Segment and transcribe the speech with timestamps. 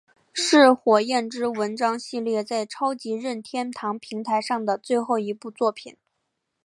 [0.33, 5.95] 是火焰之纹章系列在超级任天堂平台上的最后一部作品。